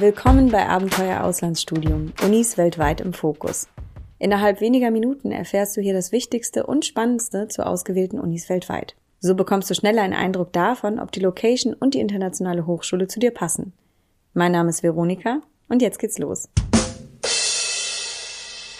Willkommen 0.00 0.50
bei 0.50 0.66
Abenteuer 0.66 1.24
Auslandsstudium, 1.24 2.14
Unis 2.24 2.56
weltweit 2.56 3.02
im 3.02 3.12
Fokus. 3.12 3.68
Innerhalb 4.18 4.62
weniger 4.62 4.90
Minuten 4.90 5.30
erfährst 5.30 5.76
du 5.76 5.82
hier 5.82 5.92
das 5.92 6.10
Wichtigste 6.10 6.64
und 6.64 6.86
Spannendste 6.86 7.48
zu 7.48 7.66
ausgewählten 7.66 8.18
Unis 8.18 8.48
weltweit. 8.48 8.96
So 9.18 9.34
bekommst 9.34 9.68
du 9.68 9.74
schneller 9.74 10.00
einen 10.00 10.14
Eindruck 10.14 10.54
davon, 10.54 10.98
ob 10.98 11.12
die 11.12 11.20
Location 11.20 11.74
und 11.74 11.92
die 11.92 12.00
internationale 12.00 12.66
Hochschule 12.66 13.08
zu 13.08 13.20
dir 13.20 13.30
passen. 13.30 13.74
Mein 14.32 14.52
Name 14.52 14.70
ist 14.70 14.82
Veronika 14.82 15.42
und 15.68 15.82
jetzt 15.82 15.98
geht's 15.98 16.18
los. 16.18 16.48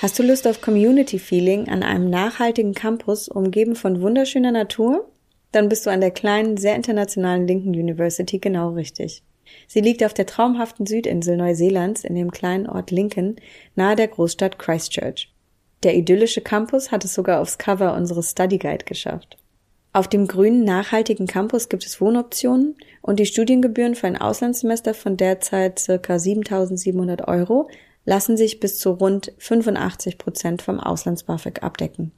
Hast 0.01 0.19
du 0.19 0.23
Lust 0.23 0.49
auf 0.49 0.63
Community 0.63 1.19
Feeling 1.19 1.69
an 1.69 1.83
einem 1.83 2.09
nachhaltigen 2.09 2.73
Campus 2.73 3.29
umgeben 3.29 3.77
von 3.77 4.01
wunderschöner 4.01 4.53
Natur? 4.53 5.07
Dann 5.53 5.69
bist 5.69 5.85
du 5.85 5.91
an 5.91 6.01
der 6.01 6.13
kleinen, 6.13 6.57
sehr 6.57 6.77
internationalen 6.77 7.47
Lincoln 7.47 7.75
University 7.75 8.39
genau 8.39 8.71
richtig. 8.71 9.23
Sie 9.67 9.81
liegt 9.81 10.05
auf 10.05 10.15
der 10.15 10.27
traumhaften 10.27 10.87
Südinsel 10.87 11.37
Neuseelands 11.37 12.05
in 12.05 12.15
dem 12.15 12.31
kleinen 12.31 12.69
Ort 12.69 12.91
Lincoln 12.91 13.37
nahe 13.75 13.97
der 13.97 14.09
Großstadt 14.09 14.59
Christchurch. 14.59 15.33
Der 15.83 15.97
idyllische 15.97 16.41
Campus 16.41 16.91
hat 16.91 17.05
es 17.05 17.15
sogar 17.15 17.41
aufs 17.41 17.59
Cover 17.59 17.95
unseres 17.95 18.33
Study 18.33 18.59
Guide 18.59 18.85
geschafft. 18.85 19.37
Auf 19.93 20.07
dem 20.07 20.29
grünen, 20.29 20.65
nachhaltigen 20.65 21.27
Campus 21.27 21.69
gibt 21.69 21.85
es 21.85 22.01
Wohnoptionen 22.01 22.77
und 23.03 23.19
die 23.19 23.27
Studiengebühren 23.27 23.97
für 23.97 24.07
ein 24.07 24.21
Auslandssemester 24.21 24.95
von 24.95 25.17
derzeit 25.17 25.81
circa 25.81 26.15
7.700 26.15 27.27
Euro 27.27 27.69
lassen 28.05 28.37
sich 28.37 28.61
bis 28.61 28.79
zu 28.79 28.91
rund 28.91 29.33
85 29.39 30.17
Prozent 30.19 30.63
vom 30.63 30.79
Auslands-BAföG 30.79 31.63
abdecken. 31.63 32.13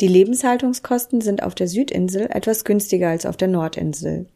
Die 0.00 0.08
Lebenshaltungskosten 0.08 1.20
sind 1.20 1.42
auf 1.42 1.54
der 1.54 1.68
Südinsel 1.68 2.26
etwas 2.30 2.64
günstiger 2.64 3.10
als 3.10 3.26
auf 3.26 3.36
der 3.36 3.48
Nordinsel. 3.48 4.26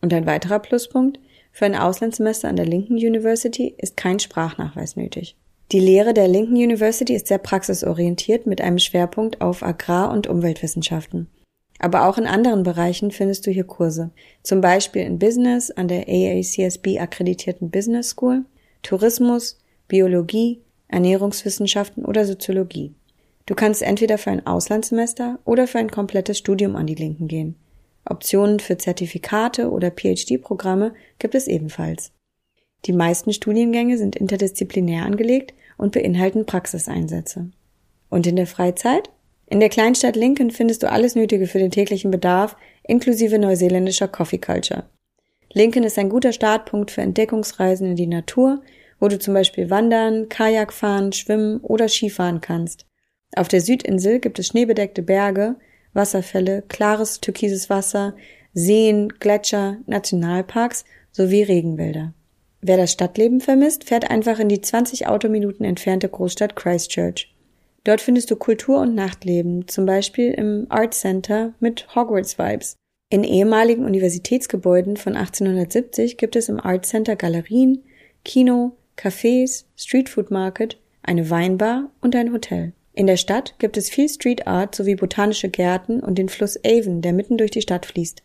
Und 0.00 0.14
ein 0.14 0.26
weiterer 0.26 0.60
Pluspunkt, 0.60 1.18
für 1.52 1.66
ein 1.66 1.76
Auslandssemester 1.76 2.48
an 2.48 2.56
der 2.56 2.66
Lincoln 2.66 2.96
University 2.96 3.74
ist 3.76 3.96
kein 3.96 4.18
Sprachnachweis 4.18 4.96
nötig. 4.96 5.36
Die 5.70 5.80
Lehre 5.80 6.14
der 6.14 6.26
Lincoln 6.26 6.56
University 6.56 7.14
ist 7.14 7.28
sehr 7.28 7.38
praxisorientiert 7.38 8.46
mit 8.46 8.60
einem 8.60 8.78
Schwerpunkt 8.78 9.40
auf 9.40 9.62
Agrar- 9.62 10.10
und 10.10 10.26
Umweltwissenschaften. 10.26 11.28
Aber 11.78 12.06
auch 12.06 12.16
in 12.16 12.26
anderen 12.26 12.62
Bereichen 12.62 13.10
findest 13.10 13.46
du 13.46 13.50
hier 13.50 13.64
Kurse, 13.64 14.10
zum 14.42 14.60
Beispiel 14.60 15.02
in 15.02 15.18
Business 15.18 15.70
an 15.70 15.88
der 15.88 16.08
AACSB 16.08 16.98
akkreditierten 16.98 17.70
Business 17.70 18.10
School, 18.10 18.44
Tourismus, 18.82 19.58
Biologie, 19.88 20.60
Ernährungswissenschaften 20.88 22.04
oder 22.04 22.24
Soziologie. 22.24 22.94
Du 23.46 23.54
kannst 23.54 23.82
entweder 23.82 24.18
für 24.18 24.30
ein 24.30 24.46
Auslandssemester 24.46 25.38
oder 25.44 25.66
für 25.66 25.78
ein 25.78 25.90
komplettes 25.90 26.38
Studium 26.38 26.76
an 26.76 26.86
die 26.86 26.94
Linken 26.94 27.28
gehen. 27.28 27.56
Optionen 28.04 28.60
für 28.60 28.78
Zertifikate 28.78 29.70
oder 29.70 29.90
PhD-Programme 29.90 30.94
gibt 31.18 31.34
es 31.34 31.46
ebenfalls. 31.46 32.12
Die 32.84 32.92
meisten 32.92 33.32
Studiengänge 33.32 33.96
sind 33.96 34.16
interdisziplinär 34.16 35.04
angelegt 35.04 35.54
und 35.76 35.92
beinhalten 35.92 36.46
Praxiseinsätze. 36.46 37.50
Und 38.10 38.26
in 38.26 38.36
der 38.36 38.46
Freizeit? 38.46 39.10
In 39.46 39.60
der 39.60 39.68
Kleinstadt 39.68 40.16
Lincoln 40.16 40.50
findest 40.50 40.82
du 40.82 40.90
alles 40.90 41.14
Nötige 41.14 41.46
für 41.46 41.58
den 41.58 41.70
täglichen 41.70 42.10
Bedarf, 42.10 42.56
inklusive 42.82 43.38
neuseeländischer 43.38 44.08
Coffee 44.08 44.38
Culture. 44.38 44.84
Lincoln 45.52 45.84
ist 45.84 45.98
ein 45.98 46.08
guter 46.08 46.32
Startpunkt 46.32 46.90
für 46.90 47.02
Entdeckungsreisen 47.02 47.90
in 47.90 47.96
die 47.96 48.06
Natur, 48.06 48.62
wo 48.98 49.08
du 49.08 49.18
zum 49.18 49.34
Beispiel 49.34 49.68
wandern, 49.68 50.28
Kajak 50.28 50.72
fahren, 50.72 51.12
schwimmen 51.12 51.60
oder 51.60 51.88
Skifahren 51.88 52.40
kannst. 52.40 52.86
Auf 53.36 53.48
der 53.48 53.60
Südinsel 53.60 54.20
gibt 54.20 54.38
es 54.38 54.48
schneebedeckte 54.48 55.02
Berge, 55.02 55.56
Wasserfälle, 55.94 56.62
klares 56.68 57.20
türkises 57.20 57.70
Wasser, 57.70 58.14
Seen, 58.54 59.08
Gletscher, 59.08 59.78
Nationalparks 59.86 60.84
sowie 61.10 61.42
Regenwälder. 61.42 62.12
Wer 62.60 62.76
das 62.76 62.92
Stadtleben 62.92 63.40
vermisst, 63.40 63.84
fährt 63.84 64.10
einfach 64.10 64.38
in 64.38 64.48
die 64.48 64.60
20 64.60 65.08
Autominuten 65.08 65.64
entfernte 65.64 66.08
Großstadt 66.08 66.54
Christchurch. 66.54 67.34
Dort 67.84 68.00
findest 68.00 68.30
du 68.30 68.36
Kultur- 68.36 68.80
und 68.80 68.94
Nachtleben, 68.94 69.66
zum 69.66 69.86
Beispiel 69.86 70.30
im 70.32 70.66
Art 70.68 70.94
Center 70.94 71.54
mit 71.58 71.88
Hogwarts-Vibes. 71.96 72.76
In 73.10 73.24
ehemaligen 73.24 73.84
Universitätsgebäuden 73.84 74.96
von 74.96 75.16
1870 75.16 76.16
gibt 76.16 76.36
es 76.36 76.48
im 76.48 76.60
Art 76.60 76.86
Center 76.86 77.16
Galerien, 77.16 77.82
Kino, 78.24 78.76
Cafés, 78.96 79.64
Streetfood 79.76 80.30
Market, 80.30 80.78
eine 81.02 81.28
Weinbar 81.28 81.90
und 82.00 82.14
ein 82.14 82.32
Hotel. 82.32 82.72
In 82.94 83.06
der 83.06 83.16
Stadt 83.16 83.54
gibt 83.58 83.76
es 83.76 83.88
viel 83.88 84.08
Street 84.08 84.46
Art 84.46 84.74
sowie 84.74 84.94
botanische 84.94 85.48
Gärten 85.48 86.00
und 86.00 86.16
den 86.16 86.28
Fluss 86.28 86.58
Avon, 86.64 87.00
der 87.00 87.12
mitten 87.12 87.38
durch 87.38 87.50
die 87.50 87.62
Stadt 87.62 87.86
fließt. 87.86 88.22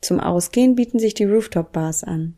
Zum 0.00 0.20
Ausgehen 0.20 0.76
bieten 0.76 0.98
sich 0.98 1.14
die 1.14 1.24
Rooftop 1.24 1.72
Bars 1.72 2.04
an. 2.04 2.34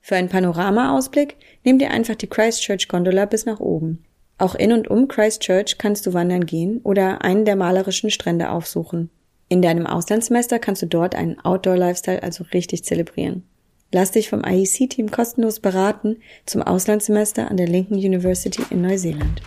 Für 0.00 0.16
einen 0.16 0.28
Panoramaausblick 0.28 1.36
nimm 1.62 1.78
dir 1.78 1.90
einfach 1.90 2.16
die 2.16 2.26
Christchurch 2.26 2.88
Gondola 2.88 3.24
bis 3.26 3.46
nach 3.46 3.60
oben. 3.60 4.02
Auch 4.38 4.56
in 4.56 4.72
und 4.72 4.88
um 4.88 5.06
Christchurch 5.06 5.78
kannst 5.78 6.06
du 6.06 6.12
wandern 6.12 6.46
gehen 6.46 6.80
oder 6.82 7.22
einen 7.22 7.44
der 7.44 7.54
malerischen 7.54 8.10
Strände 8.10 8.50
aufsuchen. 8.50 9.10
In 9.48 9.62
deinem 9.62 9.86
Auslandssemester 9.86 10.58
kannst 10.58 10.82
du 10.82 10.86
dort 10.86 11.14
einen 11.14 11.38
Outdoor-Lifestyle 11.38 12.22
also 12.22 12.44
richtig 12.52 12.82
zelebrieren. 12.84 13.44
Lass 13.92 14.10
dich 14.10 14.28
vom 14.28 14.42
IEC-Team 14.42 15.10
kostenlos 15.10 15.60
beraten 15.60 16.16
zum 16.46 16.62
Auslandssemester 16.62 17.48
an 17.48 17.58
der 17.58 17.68
Lincoln 17.68 17.98
University 17.98 18.62
in 18.70 18.80
Neuseeland. 18.80 19.42